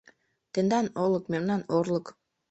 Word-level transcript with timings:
Тендан 0.53 0.87
олык, 1.03 1.25
мемнан 1.31 1.61
орлык 1.77 2.05